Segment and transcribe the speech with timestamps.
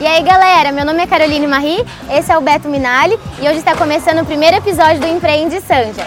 [0.00, 3.58] E aí galera, meu nome é Caroline Marie, esse é o Beto Minali e hoje
[3.58, 6.06] está começando o primeiro episódio do Empreende Sanja.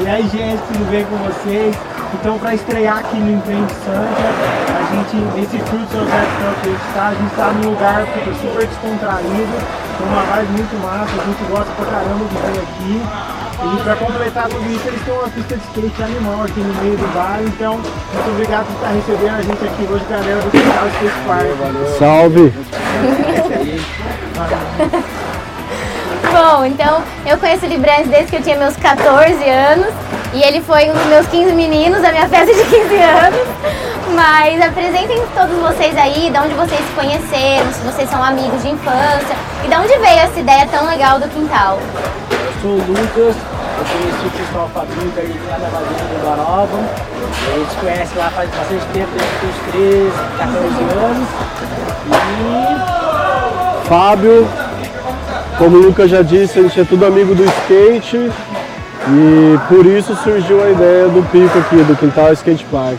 [0.00, 1.74] E aí gente, tudo bem com vocês?
[2.12, 7.08] Então para estrear aqui no Empreende Sanja, gente, nesse Fruit José que a gente está,
[7.08, 8.06] a gente está num lugar
[8.40, 9.54] super descontraído,
[9.98, 13.02] com uma vibe muito massa, a gente gosta pra caramba de vir aqui.
[13.62, 16.96] E para completar tudo isso, eles têm uma pista de skate animal aqui no meio
[16.96, 20.88] do bar, então muito obrigado por estar recebendo a gente aqui hoje, galera do Quintal
[20.88, 21.44] Skate Park.
[21.98, 22.54] Salve!
[26.32, 29.92] Bom, então eu conheço o Librante desde que eu tinha meus 14 anos
[30.32, 33.40] e ele foi um dos meus 15 meninos da minha festa de 15 anos.
[34.14, 38.70] Mas apresentem todos vocês aí, de onde vocês se conheceram, se vocês são amigos de
[38.70, 41.78] infância e de onde veio essa ideia tão legal do quintal.
[42.30, 43.36] Eu sou o Lucas,
[43.78, 44.70] eu conheci o pessoal
[45.16, 46.78] aí lá na Vazina do Barova.
[46.78, 50.58] A gente conhece lá faz bastante tempo, desde os 13, 14
[51.06, 51.28] anos.
[53.86, 53.88] E.
[53.88, 54.48] Fábio,
[55.58, 58.16] como o Lucas já disse, a gente é tudo amigo do skate
[59.08, 62.98] e por isso surgiu a ideia do pico aqui, do Quintal Skate Park.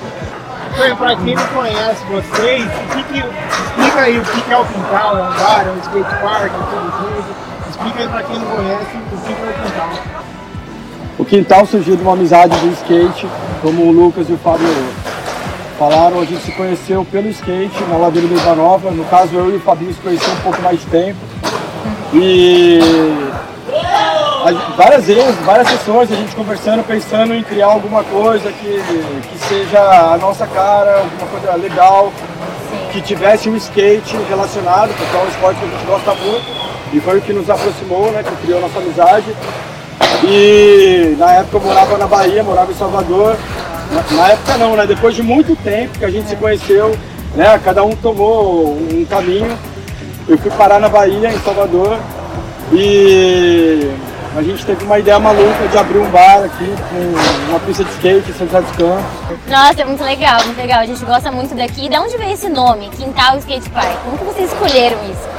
[0.97, 5.21] Para quem não conhece vocês, que que, explica aí o que é o quintal, é
[5.21, 7.69] um bar, é um skate park, tudo isso.
[7.69, 9.89] Explica aí para quem não conhece o que é o quintal.
[11.19, 13.27] O quintal surgiu de uma amizade do skate,
[13.61, 14.67] como o Lucas e o Fábio
[15.77, 18.91] falaram, a gente se conheceu pelo skate na Ladeira do Ivanova.
[18.91, 21.19] No caso, eu e o Fabinho se conhecemos um pouco mais de tempo.
[22.13, 22.79] E
[24.75, 28.81] várias vezes, várias sessões, a gente conversando, pensando em criar alguma coisa que,
[29.29, 29.79] que seja
[30.13, 32.11] a nossa cara, alguma coisa legal,
[32.91, 36.45] que tivesse um skate relacionado, porque é um esporte que a gente gosta muito,
[36.93, 39.35] e foi o que nos aproximou, né, que criou nossa amizade.
[40.23, 43.35] E na época eu morava na Bahia, morava em Salvador.
[43.91, 44.85] Na, na época não, né?
[44.85, 46.95] Depois de muito tempo que a gente se conheceu,
[47.35, 47.59] né?
[47.63, 49.57] Cada um tomou um caminho.
[50.27, 51.97] Eu fui parar na Bahia, em Salvador,
[52.71, 53.89] e
[54.35, 57.91] a gente teve uma ideia maluca de abrir um bar aqui com uma pista de
[57.91, 59.37] skate, São José dos Campos.
[59.47, 60.79] Nossa, é muito legal, muito legal.
[60.79, 61.89] A gente gosta muito daqui.
[61.89, 63.97] De onde veio esse nome, Quintal Skate Park?
[64.05, 65.29] Como que vocês escolheram isso?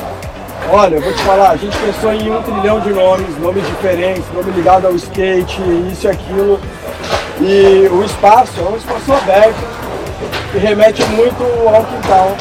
[0.71, 4.25] Olha, eu vou te falar, a gente pensou em um trilhão de nomes, nomes diferentes,
[4.33, 5.61] nome ligado ao skate,
[5.91, 6.61] isso e aquilo.
[7.41, 9.83] E o espaço é um espaço aberto
[10.53, 12.37] que remete muito ao quintal.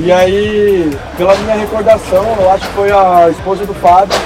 [0.00, 4.18] E aí, pela minha recordação, eu acho que foi a esposa do Fábio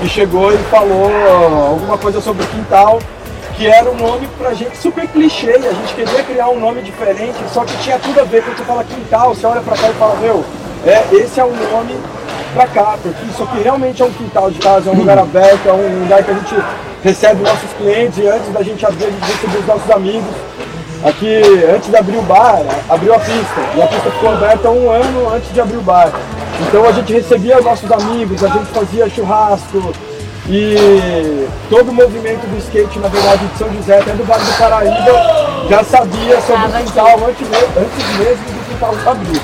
[0.00, 1.10] que chegou e falou
[1.68, 2.98] alguma coisa sobre o quintal,
[3.56, 6.82] que era um nome pra gente super clichê, e a gente queria criar um nome
[6.82, 9.90] diferente, só que tinha tudo a ver, quando você fala quintal, você olha pra cá
[9.90, 10.44] e fala, meu,
[10.84, 11.96] é, esse é o nome
[12.52, 15.68] pra cá, porque isso aqui realmente é um quintal de casa, é um lugar aberto,
[15.68, 16.54] é um lugar que a gente
[17.02, 20.34] recebe nossos clientes, e antes da gente abrir, a gente recebe os nossos amigos.
[21.04, 23.60] Aqui, antes de abrir o bar, abriu a pista.
[23.76, 26.10] E a pista ficou aberta um ano antes de abrir o bar.
[26.60, 29.92] Então a gente recebia os nossos amigos, a gente fazia churrasco.
[30.46, 34.58] E todo o movimento do skate, na verdade, de São José, até do Vale do
[34.58, 39.40] Paraíba, já sabia sobre o quintal antes, antes mesmo do quintal abrir.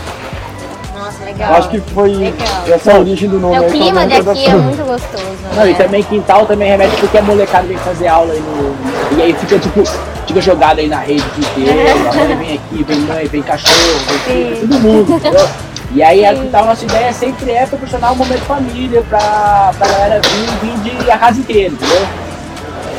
[1.00, 1.54] Nossa, legal.
[1.54, 2.46] Acho que foi Legal.
[2.68, 3.56] essa a origem do nome.
[3.56, 4.58] É, o aí, clima a daqui é recordação.
[4.60, 5.24] muito gostoso.
[5.56, 5.70] Não, né?
[5.70, 9.16] e também quintal também remete porque a molecada vem fazer aula aí no.
[9.16, 9.82] E aí fica tipo,
[10.26, 14.18] fica jogado aí na rede o dia inteiro, vem aqui, vem mãe, vem cachorro, vem
[14.18, 15.48] filho, todo mundo, entendeu?
[15.92, 19.88] E aí a quintal, nossa ideia sempre é proporcionar um momento de família pra, pra
[19.88, 20.20] galera
[20.62, 22.06] vir, vir de a casa inteira, entendeu?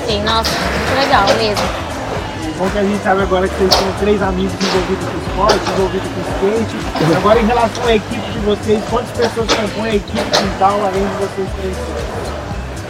[0.05, 1.81] Sim, nossa, muito legal mesmo.
[2.57, 6.07] Bom que a gente sabe agora que vocês são três amigos envolvidos com esporte, envolvidos
[6.11, 7.17] com skate.
[7.17, 11.15] Agora em relação à equipe de vocês, quantas pessoas compõem a equipe quintal além de
[11.15, 11.77] vocês três?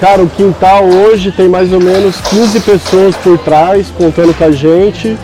[0.01, 4.51] Cara, o quintal hoje tem mais ou menos 15 pessoas por trás, contando com a
[4.51, 5.15] gente.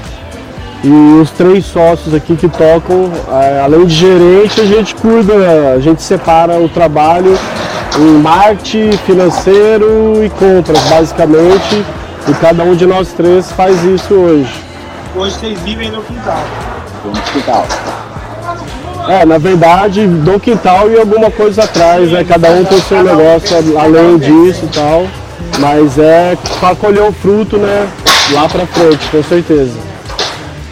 [0.83, 5.33] E os três sócios aqui que tocam, eh, além de gerente, a gente cuida,
[5.75, 7.37] a gente separa o trabalho
[7.97, 11.83] em marketing, financeiro e compras, basicamente.
[12.27, 14.53] E cada um de nós três faz isso hoje.
[15.15, 16.43] Hoje vocês vivem no quintal.
[17.01, 17.65] Pro quintal.
[19.09, 22.23] É, na verdade, do quintal e alguma coisa atrás, né?
[22.23, 25.07] Cada um tem o seu negócio além disso e tal.
[25.59, 27.87] Mas é para colher o fruto, né?
[28.31, 29.96] Lá pra frente, com certeza.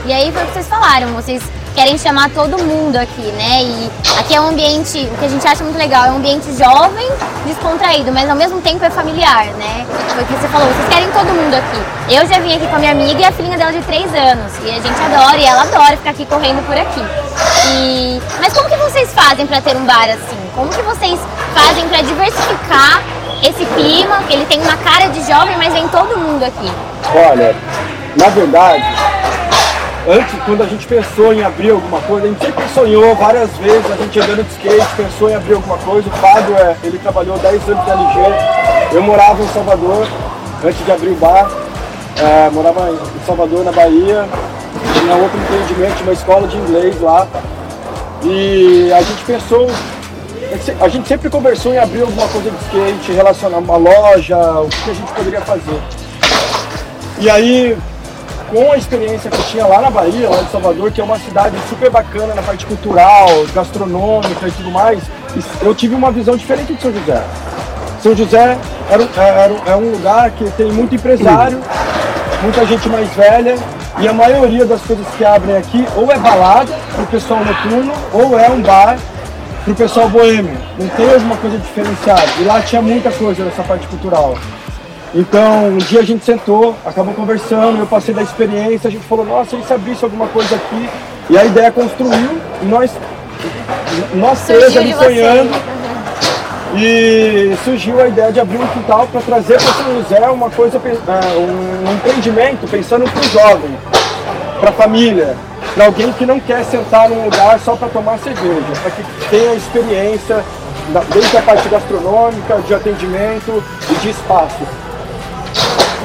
[0.06, 1.42] E aí foi o que vocês falaram, vocês
[1.74, 3.64] querem chamar todo mundo aqui, né?
[3.64, 6.46] E aqui é um ambiente, o que a gente acha muito legal, é um ambiente
[6.56, 7.10] jovem,
[7.44, 9.84] descontraído, mas ao mesmo tempo é familiar, né?
[10.14, 12.14] Foi o que você falou, vocês querem todo mundo aqui.
[12.14, 14.54] Eu já vim aqui com a minha amiga e a filhinha dela de 3 anos,
[14.64, 17.02] e a gente adora, e ela adora ficar aqui correndo por aqui.
[17.72, 18.22] E...
[18.40, 20.38] Mas como que vocês fazem para ter um bar assim?
[20.54, 21.20] Como que vocês
[21.56, 23.02] fazem para diversificar
[23.42, 26.72] esse clima, que ele tem uma cara de jovem, mas vem todo mundo aqui?
[27.14, 27.56] Olha,
[28.16, 28.86] na verdade,
[30.08, 33.92] antes, quando a gente pensou em abrir alguma coisa, a gente sempre sonhou várias vezes,
[33.92, 36.08] a gente andando de skate, pensou em abrir alguma coisa.
[36.08, 40.08] O Fábio, é, ele trabalhou 10 anos na LG, eu morava em Salvador,
[40.64, 41.50] antes de abrir o bar,
[42.18, 44.26] é, morava em Salvador, na Bahia,
[45.00, 47.28] tinha outro empreendimento, uma escola de inglês lá.
[48.24, 49.68] E a gente pensou,
[50.80, 54.92] a gente sempre conversou em abrir alguma coisa de skate, relacionar uma loja, o que
[54.92, 55.80] a gente poderia fazer.
[57.20, 57.78] E aí
[58.56, 61.20] com a experiência que eu tinha lá na Bahia, lá em Salvador, que é uma
[61.20, 65.04] cidade super bacana na parte cultural, gastronômica e tudo mais,
[65.62, 67.22] eu tive uma visão diferente de São José.
[68.02, 68.58] São José
[68.90, 71.62] era, era, é um lugar que tem muito empresário,
[72.42, 73.58] muita gente mais velha,
[74.00, 77.94] e a maioria das coisas que abrem aqui ou é balada para o pessoal noturno,
[78.14, 78.98] ou é um bar
[79.66, 80.58] para o pessoal boêmio.
[80.80, 82.24] Não tem alguma coisa diferenciada.
[82.40, 84.38] E lá tinha muita coisa nessa parte cultural.
[85.14, 89.26] Então, um dia a gente sentou, acabou conversando, eu passei da experiência, a gente falou,
[89.26, 90.90] nossa, e se abrisse alguma coisa aqui?
[91.30, 92.92] E a ideia construiu, e nós,
[94.14, 95.52] nós três ali sonhando,
[96.76, 100.78] e surgiu a ideia de abrir um quintal para trazer para São José uma coisa,
[100.78, 103.78] é, um empreendimento pensando para o jovem,
[104.60, 105.38] para a família,
[105.74, 109.54] para alguém que não quer sentar num lugar só para tomar cerveja, para que tenha
[109.54, 110.44] experiência
[111.14, 114.64] desde a parte gastronômica, de atendimento e de espaço.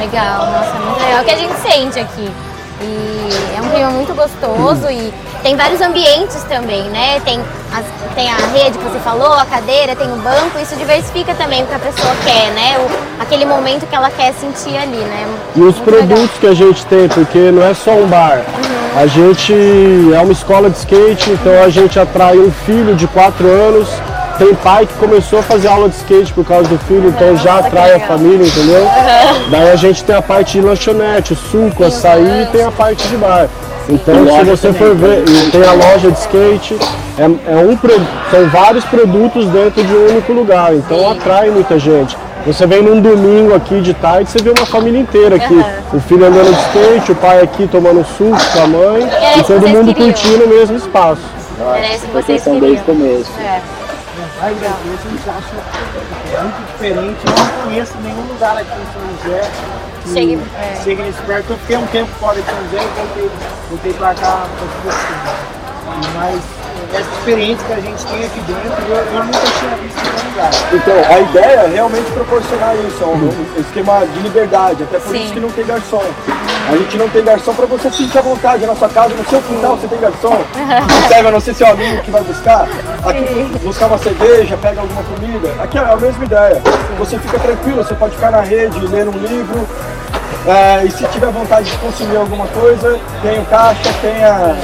[0.01, 1.21] Legal, nossa, é muito legal.
[1.21, 2.31] O que a gente sente aqui.
[2.83, 5.13] E é um clima muito gostoso e
[5.43, 7.21] tem vários ambientes também, né?
[7.23, 7.39] Tem,
[7.71, 11.63] as, tem a rede que você falou, a cadeira, tem o banco, isso diversifica também
[11.63, 12.79] o que a pessoa quer, né?
[12.79, 15.27] O, aquele momento que ela quer sentir ali, né?
[15.55, 16.39] E os muito produtos legal.
[16.41, 18.39] que a gente tem, porque não é só um bar.
[18.39, 19.01] Uhum.
[19.03, 19.53] A gente
[20.15, 23.91] é uma escola de skate, então a gente atrai um filho de 4 anos
[24.41, 27.59] tem pai que começou a fazer aula de skate por causa do filho, então já
[27.59, 28.89] atrai a família, entendeu?
[29.51, 33.19] Daí a gente tem a parte de lanchonete, suco, açaí e tem a parte de
[33.19, 33.51] bar.
[33.87, 36.75] Então se você for ver, tem a loja de skate,
[37.19, 37.77] é, é um,
[38.31, 42.17] são vários produtos dentro de um único lugar, então atrai muita gente.
[42.47, 45.53] Você vem num domingo aqui de tarde, você vê uma família inteira aqui.
[45.53, 45.99] Uhum.
[45.99, 49.07] O filho andando de skate, o pai aqui tomando suco com a mãe
[49.39, 51.21] e todo mundo curtindo o mesmo espaço.
[51.77, 52.61] Era isso que vocês queriam.
[52.61, 53.31] desde o começo.
[53.39, 53.80] É.
[54.41, 57.21] Brasil, a gente acha muito diferente.
[57.27, 59.51] Eu não conheço nenhum lugar aqui em São José
[60.03, 61.05] que chegue, é.
[61.05, 61.51] nesse perto.
[61.51, 63.31] Eu fiquei um tempo fora de São José e voltei,
[63.69, 64.47] voltei pra cá
[64.83, 66.11] pra assim.
[66.15, 66.41] Mas
[66.95, 70.31] essa experiência que a gente tem aqui dentro, eu, eu nunca tinha visto em nenhum
[70.31, 70.51] lugar.
[70.73, 75.25] Então, a ideia é realmente proporcionar isso, um esquema de liberdade, até por Sim.
[75.25, 76.05] isso que não tem garçom.
[76.71, 79.43] A gente não tem garçom para você sentir à vontade na sua casa, no seu
[79.43, 80.41] quintal você tem garçom.
[81.09, 82.69] Serve a não ser seu amigo que vai buscar,
[83.05, 85.53] aqui, buscar uma cerveja, pega alguma comida.
[85.61, 86.63] Aqui é a mesma ideia.
[86.97, 89.67] Você fica tranquilo, você pode ficar na rede, ler um livro.
[90.47, 94.57] É, e se tiver vontade de consumir alguma coisa, tem o caixa, tem, a,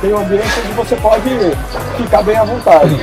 [0.00, 1.30] tem o ambiente onde você pode
[1.98, 2.98] ficar bem à vontade.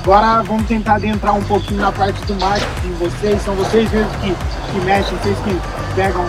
[0.00, 3.42] Agora vamos tentar adentrar um pouquinho na parte do marketing de vocês.
[3.42, 6.24] São vocês mesmos que, que mexem, vocês que pegam,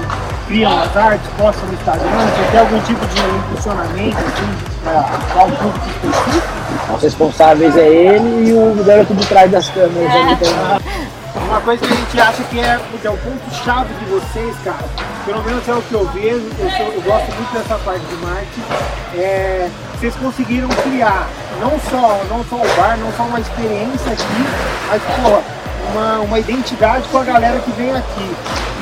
[0.47, 2.09] criam as artes, postam no Instagram.
[2.09, 6.95] Você tem algum tipo de impulsionamento assim, para um público específico?
[6.95, 10.11] Os responsáveis é ele e o garoto de trás das câmeras.
[10.13, 11.11] É.
[11.33, 14.83] Uma coisa que a gente acha que é, que é o ponto-chave de vocês, cara,
[15.25, 18.15] pelo menos é o que eu vejo, eu, sou, eu gosto muito dessa parte de
[18.15, 18.61] marketing,
[19.15, 21.27] é, vocês conseguiram criar
[21.61, 24.45] não só, não só o bar, não só uma experiência aqui,
[24.89, 25.41] mas pô,
[25.91, 28.35] uma, uma identidade com a galera que vem aqui.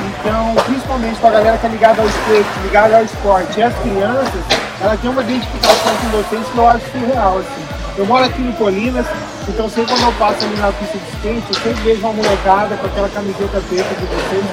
[0.08, 3.74] Então, principalmente com a galera que é ligada ao skate, ligada ao esporte e as
[3.78, 4.42] crianças,
[4.80, 7.80] ela tem uma identificação com vocês que eu acho surreal, assim.
[7.98, 9.06] Eu moro aqui no Colinas,
[9.48, 12.76] então sempre quando eu passo ali na pista de skate, eu sempre vejo uma molecada
[12.76, 14.44] com aquela camiseta preta de vocês,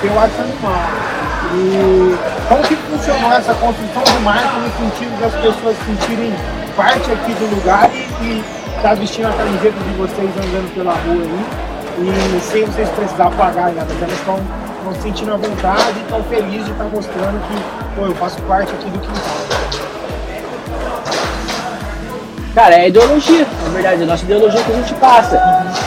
[0.00, 1.16] que eu acho animal.
[1.52, 2.16] E
[2.48, 6.32] como que funcionou essa construção do marca no sentido das pessoas sentirem
[6.76, 8.42] parte aqui do lugar e
[8.76, 11.65] estar tá vestindo a camiseta de vocês andando pela rua aí,
[11.98, 14.38] e sem vocês precisar pagar nada, elas estão
[14.94, 18.72] se sentindo à vontade e estão felizes de estar mostrando que pô, eu faço parte
[18.72, 19.55] aqui do quintal.
[22.56, 25.38] Cara, é ideologia, na verdade, é a nossa ideologia que a gente passa.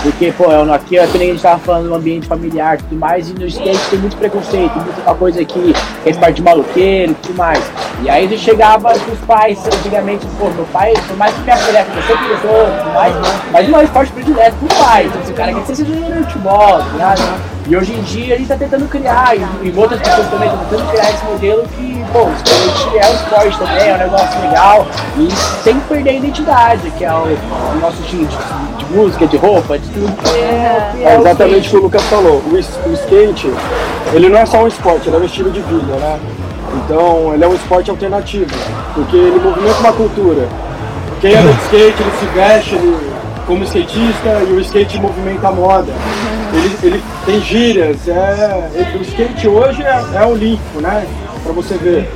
[0.03, 2.95] Porque, pô, é aqui, é nem a gente tava falando no ambiente familiar e tudo
[2.95, 5.73] mais, e no skate tem muito preconceito, muita coisa aqui,
[6.03, 7.59] que é parte de maluqueiro e tudo mais.
[8.03, 11.87] E aí gente chegava os pais, antigamente, pô, meu pai, por mais que minha filha
[12.07, 13.15] eu gostou, tudo mais,
[13.51, 15.05] mas não é esporte predileto pro pai.
[15.07, 17.58] Então, esse cara quer ser jogador de futebol, tá ligado?
[17.69, 20.89] E hoje em dia gente está tentando criar, e, e outras pessoas também estão tentando
[20.89, 24.87] criar esse modelo que, pô, o skate é um esporte também, é um negócio legal,
[25.19, 25.31] e
[25.63, 28.37] sem perder a identidade, que é o, o nosso estilo de,
[28.83, 30.89] de, música, de roupa, de tudo que é.
[30.93, 32.41] Que é, é exatamente o que o Lucas falou.
[32.47, 33.53] O, o skate,
[34.13, 36.19] ele não é só um esporte, ele é um estilo de vida, né?
[36.83, 38.49] Então, ele é um esporte alternativo,
[38.95, 40.47] porque ele movimenta uma cultura.
[41.21, 43.11] Quem anda de skate, ele se veste ele,
[43.45, 45.93] como skatista e o skate movimenta a moda
[46.53, 51.05] ele, ele tem gírias, é, o skate hoje é, é olímpico, né?
[51.43, 52.09] Pra você ver.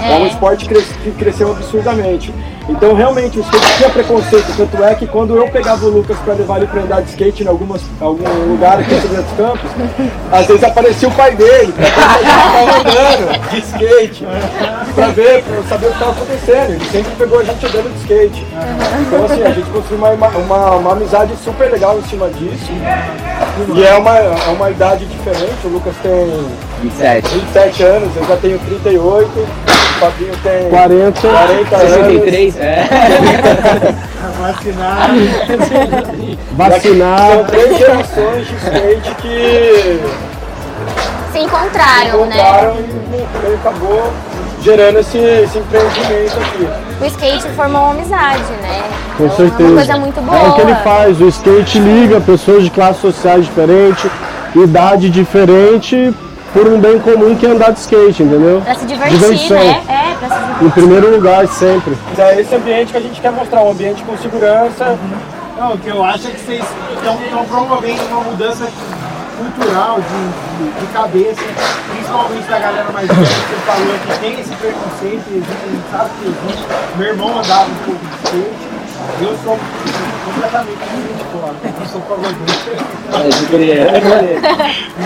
[0.00, 2.32] É, é um esporte que cresceu absurdamente.
[2.68, 4.56] Então, realmente, o skate tinha preconceito.
[4.56, 7.44] Tanto é que quando eu pegava o Lucas para levar ele para andar de skate
[7.44, 9.70] em algumas, algum lugar aqui em dos Campos,
[10.32, 14.26] às vezes aparecia o pai dele, para andando de skate,
[14.94, 16.70] para ver, para saber o que estava acontecendo.
[16.70, 18.46] Ele sempre pegou a gente andando de skate.
[19.06, 22.72] Então, assim, a gente construiu uma, uma, uma amizade super legal em cima disso.
[23.74, 25.54] E é uma, é uma idade diferente.
[25.64, 26.46] O Lucas tem
[26.82, 29.30] 27, 27 anos, eu já tenho 38.
[29.30, 32.88] O Fabinho tem 40, 40 63, é.
[34.40, 35.14] Vacinado.
[36.52, 37.34] Vacinado.
[37.34, 40.00] São três gerações de skate que
[41.32, 42.82] se encontraram, se encontraram né?
[43.12, 44.12] E, e acabou
[44.62, 46.68] gerando esse, esse empreendimento aqui.
[47.04, 48.82] O skate formou uma amizade, né?
[49.18, 49.62] Com certeza.
[49.62, 50.38] É uma coisa muito boa.
[50.38, 54.10] É o que ele faz, o skate liga pessoas de classes sociais diferentes,
[54.56, 56.14] idade diferente,
[56.54, 58.62] por um bem comum que é andar de skate, entendeu?
[58.64, 59.58] Pra se divertir, Diversão.
[59.58, 59.82] né?
[59.86, 60.66] É, pra se divertir.
[60.66, 61.94] Em primeiro lugar, sempre.
[62.16, 64.84] É esse ambiente que a gente quer mostrar, um ambiente com segurança.
[64.86, 65.60] Uhum.
[65.60, 66.64] Não, o que eu acho é que vocês
[66.96, 68.66] estão promovendo uma mudança
[69.44, 70.06] cultural, de,
[70.56, 71.42] de, de, cabeça,
[71.90, 76.64] principalmente da galera mais velha, você falou que tem esse preconceito, gente sabe que existe.
[76.96, 78.74] Meu irmão andava um pouco de skate,
[79.20, 79.58] eu sou
[80.24, 80.78] completamente
[81.32, 82.32] fora, eu sou favor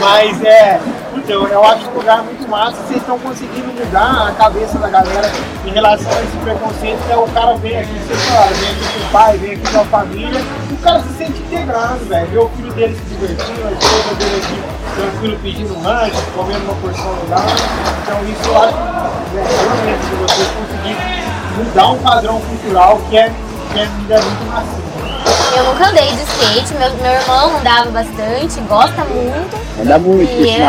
[0.00, 0.80] Mas é,
[1.16, 5.30] então, eu acho um lugar muito massa, vocês estão conseguindo mudar a cabeça da galera
[5.66, 7.94] em relação a esse preconceito, que é o cara vem aqui,
[8.30, 10.40] fala, vem aqui com o pai, vem aqui com a família,
[10.78, 14.36] o cara se sente integrado, velho, vê o filho dele se divertindo, a esposa dele
[14.36, 14.62] aqui
[14.94, 17.42] tranquilo pedindo um lanche, comendo uma porção legal,
[18.02, 18.76] então isso eu acho,
[19.34, 20.96] né, realmente, se vocês conseguirem
[21.56, 23.32] mudar um padrão cultural que é
[23.72, 24.88] que é muito macio.
[25.56, 29.58] Eu nunca andei de skate, meu, meu irmão andava bastante, gosta muito.
[29.80, 30.64] Anda muito, e eu...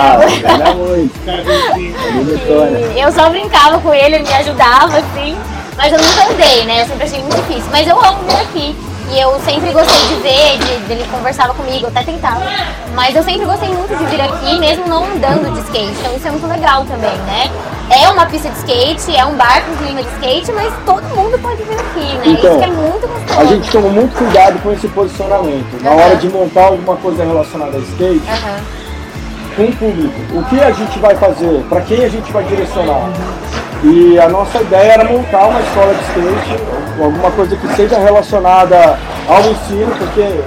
[0.54, 1.14] anda muito.
[2.96, 5.38] e eu só brincava com ele, ele me ajudava, assim.
[5.78, 6.82] Mas eu nunca andei, né?
[6.82, 7.70] Eu sempre achei muito difícil.
[7.72, 8.76] Mas eu amo vir aqui.
[9.12, 12.44] E eu sempre gostei de ver, de, de ele conversava comigo, até tentava.
[12.94, 15.92] Mas eu sempre gostei muito de vir aqui, mesmo não andando de skate.
[16.00, 17.50] Então isso é muito legal também, né?
[17.90, 21.40] É uma pista de skate, é um bar com clima de skate, mas todo mundo
[21.40, 22.24] pode vir aqui, né?
[22.28, 23.40] Então, isso é muito gostoso.
[23.40, 25.82] A gente toma muito cuidado com esse posicionamento.
[25.82, 25.98] Na uhum.
[25.98, 28.79] hora de montar alguma coisa relacionada a skate, uhum.
[29.60, 30.40] Com o público.
[30.40, 31.66] O que a gente vai fazer?
[31.68, 33.10] Para quem a gente vai direcionar?
[33.84, 36.64] E a nossa ideia era montar uma escola de skate,
[37.02, 38.98] alguma coisa que seja relacionada
[39.28, 40.42] ao ensino, porque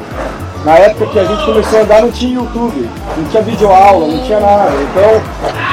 [0.65, 4.23] na época que a gente começou a andar não tinha YouTube, não tinha videoaula, não
[4.25, 4.71] tinha nada.
[4.71, 5.21] Então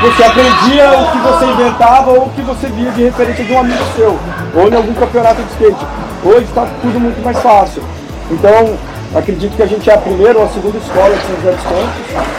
[0.02, 3.60] você aprendia o que você inventava ou o que você via de referência de um
[3.60, 4.20] amigo seu,
[4.56, 5.86] ou em algum campeonato de skate.
[6.26, 7.84] Hoje está tudo muito mais fácil.
[8.32, 8.78] Então
[9.16, 11.64] acredito que a gente é a primeira ou a segunda escola de São José dos
[11.64, 12.39] Campos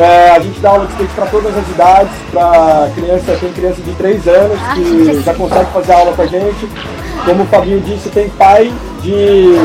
[0.00, 3.82] é, a gente dá aula de skate para todas as idades, para criança, tem criança
[3.82, 6.68] de 3 anos ah, que já consegue fazer aula com a gente.
[7.24, 9.56] Como o Fabinho disse, tem pai de,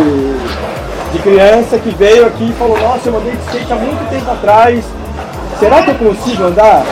[1.11, 4.31] de criança que veio aqui e falou, nossa, eu andei de skate há muito tempo
[4.31, 4.83] atrás.
[5.59, 6.83] Será que eu consigo andar?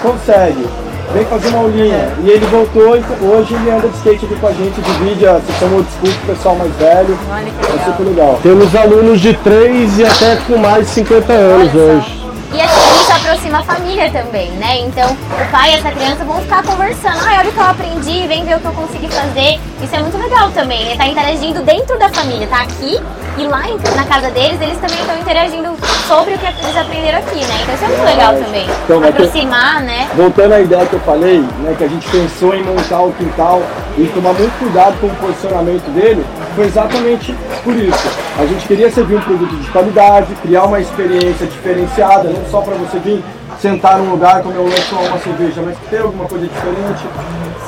[0.00, 0.66] Consegue.
[1.12, 2.12] Vem fazer uma aulinha.
[2.22, 5.40] E ele voltou e hoje ele anda de skate aqui com a gente, divide a
[5.40, 7.18] sessão old school com o pessoal mais velho.
[7.30, 7.78] Olha que legal.
[7.78, 8.40] É super legal.
[8.42, 12.27] Temos alunos de 3 e até com mais de 50 anos hoje.
[12.52, 14.80] E assim, isso aproxima a família também, né?
[14.80, 17.18] Então, o pai e essa criança vão ficar conversando.
[17.20, 19.60] Ah, olha o que eu aprendi, vem ver o que eu consegui fazer.
[19.82, 20.88] Isso é muito legal também.
[20.88, 22.98] Ele tá interagindo dentro da família, tá aqui
[23.38, 23.62] e lá
[23.94, 25.68] na casa deles, eles também estão interagindo
[26.08, 27.60] sobre o que eles aprenderam aqui, né?
[27.62, 28.66] Então isso é muito legal também.
[28.84, 30.08] Então, Aproximar, né?
[30.16, 31.74] Voltando à ideia que eu falei, né?
[31.78, 33.62] Que a gente pensou em montar o quintal
[33.96, 36.26] e tomar muito cuidado com o posicionamento dele,
[36.58, 38.08] foi exatamente por isso.
[38.36, 42.74] A gente queria servir um produto de qualidade, criar uma experiência diferenciada, não só para
[42.74, 43.22] você vir
[43.62, 47.06] sentar num lugar, comer um lanche ou uma cerveja, mas ter alguma coisa diferente.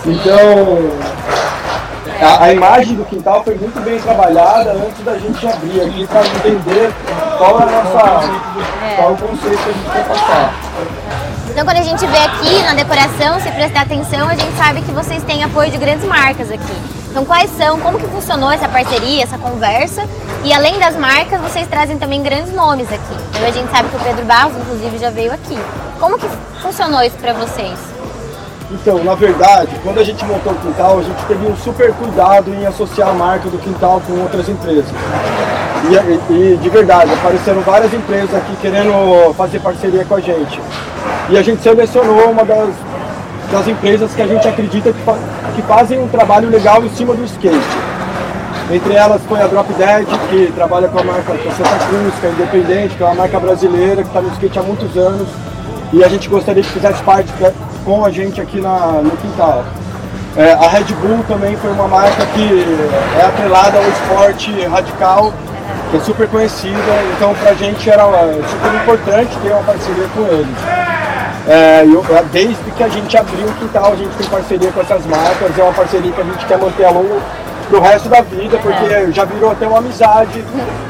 [0.06, 0.90] Então,
[2.20, 6.26] A, a imagem do quintal foi muito bem trabalhada antes da gente abrir aqui para
[6.26, 6.92] entender
[7.38, 8.28] qual é a nossa,
[8.96, 10.54] qual o conceito que a gente quer passar.
[11.48, 14.90] Então quando a gente vê aqui na decoração, se prestar atenção, a gente sabe que
[14.90, 16.99] vocês têm apoio de grandes marcas aqui.
[17.10, 20.02] Então quais são, como que funcionou essa parceria, essa conversa?
[20.44, 23.16] E além das marcas, vocês trazem também grandes nomes aqui.
[23.30, 25.58] Então a gente sabe que o Pedro Barros, inclusive, já veio aqui.
[25.98, 26.28] Como que
[26.62, 27.78] funcionou isso para vocês?
[28.70, 32.54] Então, na verdade, quando a gente montou o Quintal, a gente teve um super cuidado
[32.54, 34.86] em associar a marca do Quintal com outras empresas.
[35.90, 40.60] E, e, de verdade, apareceram várias empresas aqui querendo fazer parceria com a gente.
[41.28, 42.70] E a gente selecionou uma das,
[43.50, 45.18] das empresas que a gente acredita que, fa
[45.54, 47.58] que fazem um trabalho legal em cima do skate.
[48.70, 52.30] Entre elas foi a Drop Dead, que trabalha com a marca Santa Cruz, que é
[52.30, 55.28] independente, que é uma marca brasileira, que está no skate há muitos anos.
[55.92, 57.32] E a gente gostaria que fizesse parte
[57.84, 59.64] com a gente aqui na, no quintal.
[60.36, 62.64] É, a Red Bull também foi uma marca que
[63.18, 65.32] é atrelada ao esporte radical,
[65.90, 66.78] que é super conhecida,
[67.16, 70.89] então pra gente era super importante ter uma parceria com eles.
[71.50, 74.80] É, eu, é, desde que a gente abriu o quintal, a gente tem parceria com
[74.82, 77.20] essas marcas, é uma parceria que a gente quer manter a longo
[77.68, 79.10] pro resto da vida, porque é.
[79.10, 80.44] já virou até uma amizade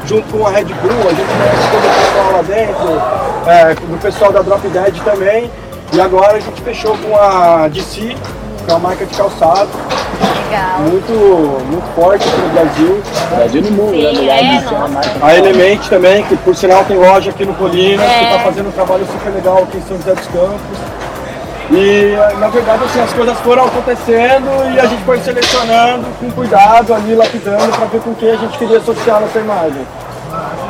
[0.05, 4.01] junto com a Red Bull, a gente conhece todo o pessoal lá dentro, é, do
[4.01, 5.49] pessoal da Drop Dead também.
[5.93, 8.15] E agora a gente fechou com a DC,
[8.67, 9.69] é uma marca de calçado.
[10.49, 10.79] Legal.
[10.79, 11.13] Muito,
[11.71, 13.03] muito forte aqui no Brasil.
[13.35, 14.09] Brasil no mundo, Sim, né?
[14.09, 15.25] é, Mulher, nossa.
[15.25, 18.19] A Element também, que por sinal tem loja aqui no Colinas, É.
[18.19, 20.77] que está fazendo um trabalho super legal aqui em São José dos Campos.
[21.71, 26.93] E na verdade assim, as coisas foram acontecendo e a gente foi selecionando com cuidado
[26.93, 29.87] ali, lapidando para ver com quem a gente queria associar nossa imagem.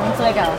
[0.05, 0.51] Muito legal.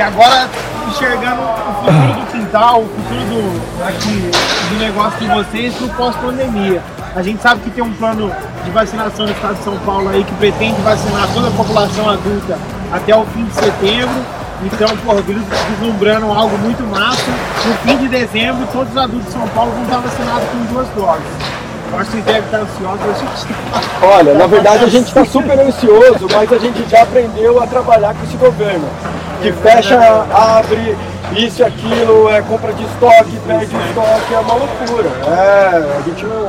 [0.00, 0.48] E agora
[0.88, 4.30] enxergando o futuro do quintal, o futuro do, aqui,
[4.70, 6.80] do negócio de vocês no pós-pandemia.
[7.14, 8.32] A gente sabe que tem um plano
[8.64, 12.56] de vacinação no estado de São Paulo aí que pretende vacinar toda a população adulta
[12.90, 14.24] até o fim de setembro.
[14.64, 14.88] Então,
[15.26, 17.30] vis- vislumbrando algo muito massa.
[17.66, 20.88] No fim de dezembro, todos os adultos de São Paulo vão estar vacinados com duas
[20.96, 21.49] doses.
[21.90, 23.04] Vocês devem estar ansiosos.
[23.04, 23.54] Eu acho que
[24.06, 28.14] Olha, na verdade a gente está super ansioso, mas a gente já aprendeu a trabalhar
[28.14, 28.88] com esse governo.
[29.42, 29.98] Que fecha,
[30.32, 30.96] abre,
[31.36, 35.08] isso e aquilo, é compra de estoque, perde estoque, é uma loucura.
[35.26, 36.48] É, a gente não.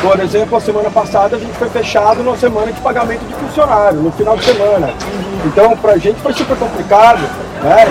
[0.00, 4.00] Por exemplo, a semana passada a gente foi fechado numa semana de pagamento de funcionário,
[4.00, 4.88] no final de semana.
[5.44, 7.20] Então, pra gente foi super complicado,
[7.62, 7.86] né?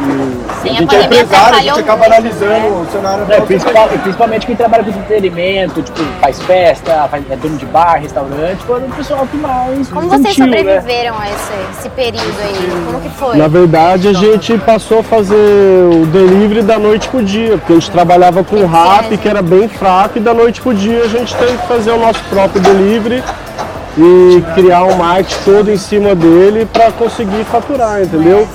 [0.00, 2.68] E Sim, a a gente é empresário, a gente acaba muito, analisando né?
[2.88, 7.36] o cenário É, da principal- principalmente quem trabalha com entretenimento, tipo, faz festa, faz, é
[7.36, 10.58] dono de bar, restaurante, foram o pessoal que mais Como vocês sentiu, né?
[10.58, 12.82] sobreviveram a esse, esse período aí?
[12.86, 13.36] Como que foi?
[13.36, 17.76] Na verdade, a gente passou a fazer o delivery da noite pro dia, porque a
[17.76, 21.34] gente trabalhava com rap, que era bem fraco, e da noite pro dia a gente
[21.36, 23.22] teve que fazer o nosso próprio delivery
[23.98, 28.46] e criar um marketing todo em cima dele para conseguir faturar, entendeu?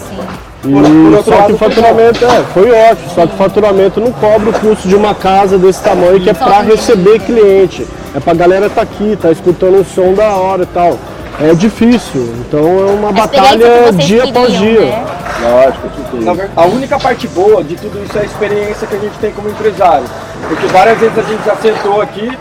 [0.66, 3.38] E Por- por outro só que o foi faturamento é, foi ótimo, só que o
[3.38, 7.86] faturamento não cobra o custo de uma casa desse tamanho que é para receber cliente.
[8.16, 10.98] É pra galera tá aqui, tá escutando um som da hora e tal.
[11.42, 14.80] É difícil, então é uma A batalha dia após dia.
[14.82, 15.06] né?
[15.42, 19.18] Lógico, ver- A única parte boa de tudo isso é a experiência que a gente
[19.20, 20.06] tem como empresário.
[20.48, 22.32] Porque várias vezes a gente já sentou aqui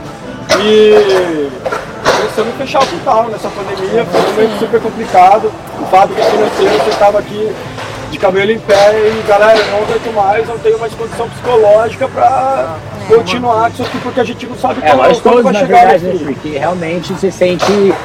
[0.60, 1.48] e
[2.02, 5.52] pensando em fechar o quintal nessa pandemia, foi um momento super complicado.
[5.80, 7.52] O Fábio, que é financeiro, você estava aqui
[8.10, 12.74] de cabelo em pé e galera, não aguento mais, não tenho mais condição psicológica para
[13.08, 15.58] continuar com isso aqui, porque a gente não sabe É, como, nós todos, vai na
[15.60, 16.24] chegar verdade, né, aqui.
[16.24, 17.64] porque realmente você sente,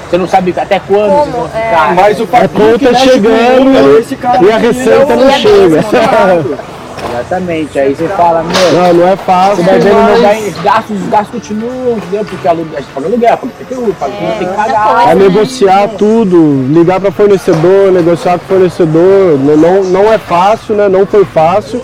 [0.09, 1.69] você não sabe até quando Como, vocês vão é.
[1.69, 1.93] ficar.
[1.95, 5.27] Mas o A que mexe com chegando número, esse cara e a receita é não
[5.27, 6.67] um- chega.
[7.09, 10.61] Exatamente, aí você fala, meu, Não, não é fácil, você vai vendo mas vai, os
[10.61, 12.25] gastos, os gastos continuam, entendeu?
[12.25, 15.03] Porque a gente paga aluguel, paga IPTU, paga tudo, tem que pagar.
[15.03, 15.15] é né?
[15.15, 20.89] negociar tudo, ligar para fornecedor, negociar com fornecedor, não, não, não é fácil, né?
[20.89, 21.81] Não foi fácil,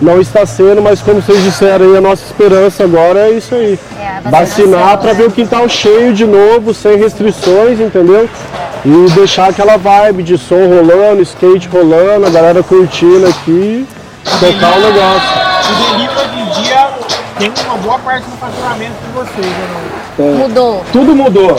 [0.00, 3.78] não está sendo, mas como vocês disseram aí, a nossa esperança agora é isso aí.
[3.98, 5.14] É, Vacinar para né?
[5.14, 8.28] ver o quintal cheio de novo, sem restrições, entendeu?
[8.84, 13.86] E deixar aquela vibe de som rolando, skate rolando, a galera curtindo aqui,
[14.40, 15.46] tocar o negócio.
[15.70, 16.90] o delivery hoje em dia
[17.38, 19.68] tem uma boa parte do faturamento de vocês, né?
[20.18, 20.38] não?
[20.38, 20.84] Mudou.
[20.92, 21.56] Tudo mudou,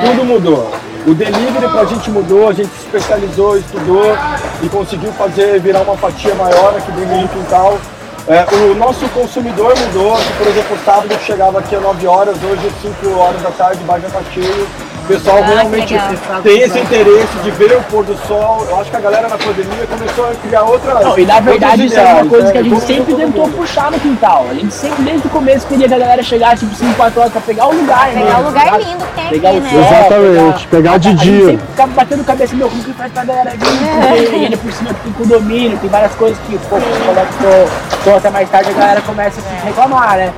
[0.00, 0.72] tudo mudou.
[1.06, 4.16] O delivery pra gente mudou, a gente se especializou, estudou
[4.62, 7.78] e conseguiu fazer virar uma fatia maior aqui dentro do quintal.
[8.26, 12.66] É, o nosso consumidor mudou, que, por exemplo, sábado chegava aqui às 9 horas, hoje
[12.66, 14.68] às 5 horas da tarde, o bar já tá cheio.
[15.08, 15.94] Pessoal Ah, realmente
[16.42, 18.66] tem esse interesse de ver o pôr do sol.
[18.68, 20.94] Eu acho que a galera na pandemia começou a criar outras.
[21.04, 22.52] Não, e na verdade isso é uma ideais, coisa né?
[22.52, 23.56] que a gente sempre tentou mundo.
[23.56, 24.46] puxar no quintal.
[24.50, 27.32] A gente sempre, desde o começo, queria que a galera chegasse tipo 5, 4 horas
[27.32, 28.22] pra pegar o lugar, né?
[28.24, 29.70] Pegar o lugar Pegar- lindo que tem pegar aqui, o né?
[29.70, 31.46] sol, Exatamente, pegar de a gente dia.
[31.46, 33.58] sempre ficava batendo cabeça, meu, como que faz pra galera vir?
[33.58, 38.16] Porque ainda por cima tem condomínio, tem várias coisas que, pô, se coloca tô, tô
[38.16, 40.32] até mais tarde, a galera começa a se reclamar, né?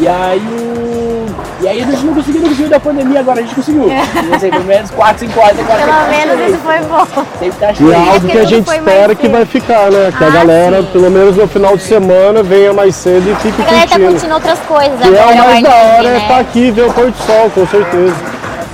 [0.00, 0.87] E aí o.
[1.60, 3.88] E aí a gente não conseguiu, conseguiu da pandemia, agora a gente conseguiu.
[4.30, 5.78] Não sei, pelo menos 4, 5 horas agora.
[5.78, 7.06] Pelo sempre tá menos isso foi bom.
[7.40, 7.92] Sempre tá E cheio.
[7.92, 10.12] é algo que que a gente espera que vai ficar, né?
[10.16, 10.88] Que a Ah, galera, sim.
[10.92, 14.12] pelo menos no final de semana, venha mais cedo e fique A galera tá curtindo.
[14.12, 16.18] curtindo outras coisas E é o mais da hora é né?
[16.18, 18.14] estar aqui e ver o pôr do sol, com certeza.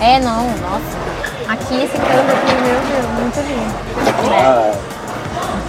[0.03, 1.05] É, não, nossa.
[1.49, 4.85] Aqui esse campo aqui, meu Deus, muito lindo.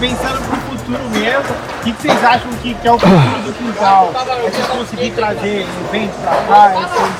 [0.00, 3.52] Pensando pro futuro mesmo, o que, que vocês acham que, que é o futuro do
[3.52, 4.12] quintal?
[4.14, 7.12] É vocês conseguir trazer eventos pra cá, é vocês,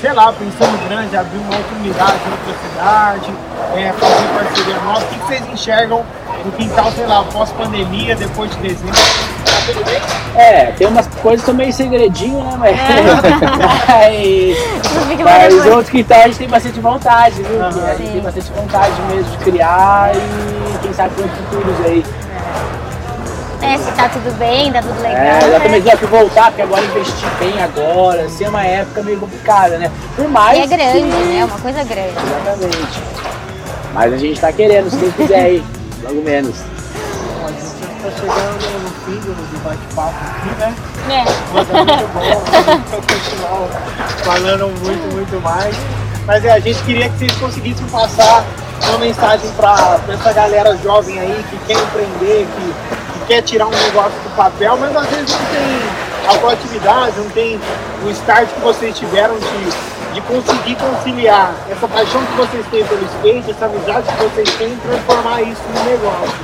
[0.00, 3.32] sei lá, pensando grande, abrir uma outra unidade em outra cidade,
[3.74, 5.00] é, fazer parceria nova.
[5.00, 6.04] O que, que vocês enxergam
[6.44, 8.94] no quintal, sei lá, pós-pandemia, depois de dezembro?
[10.36, 12.56] É, tem umas coisas que são meio segredinho, né?
[12.56, 12.76] Mas.
[13.88, 15.70] mas, fica mas vergonha.
[15.72, 17.64] outros quintais a gente tem bastante vontade, viu?
[17.64, 18.12] A gente Sim.
[18.12, 22.04] tem bastante vontade mesmo de criar e quem sabe para futuros aí.
[23.66, 25.16] É, se tá tudo bem, tá tudo legal.
[25.16, 25.48] É, né?
[25.48, 29.78] exatamente, só que voltar, porque agora investir bem agora, assim, é uma época meio complicada,
[29.78, 29.90] né?
[30.14, 30.58] Por mais.
[30.58, 31.38] E é grande, que- né?
[31.40, 32.10] É uma coisa grande.
[32.10, 33.02] Exatamente.
[33.92, 35.64] Mas a gente tá querendo, se Deus quiser aí,
[36.04, 36.56] logo menos.
[36.58, 40.74] Bom, a gente está chegando no fim do, bate-papo aqui, né?
[41.10, 41.24] É.
[41.52, 43.68] Mas é muito bom, vou continuar
[44.24, 45.76] falando muito, muito mais.
[46.24, 48.44] Mas é, a gente queria que vocês conseguissem passar
[48.88, 54.18] uma mensagem para essa galera jovem aí que quer empreender, que quer tirar um negócio
[54.22, 57.60] do papel, mas às vezes não tem a proatividade, não tem
[58.04, 63.04] o start que vocês tiveram de, de conseguir conciliar essa paixão que vocês têm pelo
[63.04, 66.34] skate, essa amizade que vocês têm e transformar isso num negócio.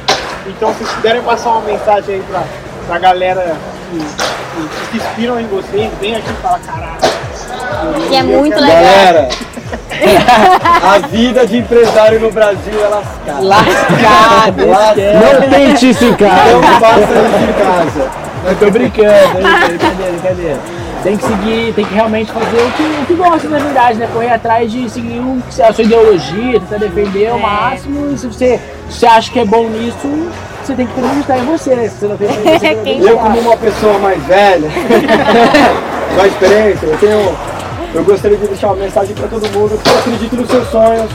[0.47, 2.43] Então, se puderem passar uma mensagem aí pra,
[2.87, 3.57] pra galera
[3.91, 8.09] que, que, que se inspiram em vocês, vem aqui e fala, caralho.
[8.09, 8.69] Que é muito legal.
[8.69, 9.29] Galera,
[10.83, 13.41] a vida de empresário no Brasil é lascada.
[13.41, 15.13] Lascado, Lascada.
[15.15, 16.63] Não tente isso em Não casa.
[16.81, 18.11] faça isso em casa.
[18.45, 19.29] Eu tô brincando,
[19.69, 20.59] brincadeira, brincadeira.
[21.03, 24.09] Tem que seguir, tem que realmente fazer o que, o que gosta, na verdade, né?
[24.13, 27.43] Correr atrás de seguir um, a sua ideologia, tentar defender ao É.
[27.43, 28.13] máximo.
[28.13, 30.31] E se você, se você acha que é bom nisso,
[30.65, 31.89] você tem que acreditar em você.
[31.89, 34.69] Se você não tem você Quem Eu, como uma pessoa mais velha,
[36.15, 37.52] com a experiência, eu tenho.
[37.95, 41.11] Eu gostaria de deixar uma mensagem para todo mundo que acredite nos seus sonhos,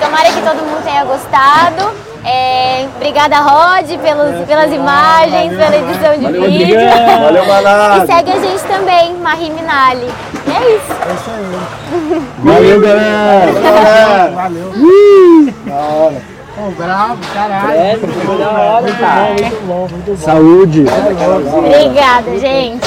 [0.00, 1.90] tomara que todo mundo tenha gostado.
[2.24, 6.76] É, obrigada, Rod, pelos, pelas imagens, pela edição de Valeu, vídeo.
[7.20, 8.06] Valeu, E Manado!
[8.06, 10.08] segue a gente também, Marie Minali.
[10.46, 10.86] É isso.
[12.38, 13.52] Valeu, galera!
[13.52, 14.72] Galera, Valeu.
[15.66, 16.22] da hora.
[16.54, 17.72] Pô, bravo, caralho.
[17.72, 19.24] É, muito bom, hora, muito cara.
[19.24, 20.16] bom, muito bom, muito bom.
[20.24, 20.84] Saúde!
[21.58, 22.86] Obrigada, gente.